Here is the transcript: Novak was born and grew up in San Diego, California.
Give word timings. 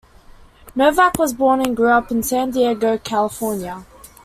Novak 0.75 1.19
was 1.19 1.31
born 1.31 1.61
and 1.61 1.77
grew 1.77 1.89
up 1.91 2.09
in 2.09 2.23
San 2.23 2.49
Diego, 2.49 2.97
California. 2.97 3.85